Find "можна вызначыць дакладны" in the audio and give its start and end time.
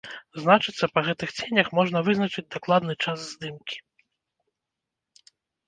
1.81-2.93